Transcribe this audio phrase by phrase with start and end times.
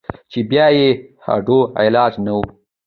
[0.31, 0.87] چې بيا ئې
[1.25, 2.43] هډو علاج نۀ وي-